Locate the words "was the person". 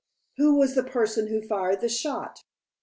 0.57-1.27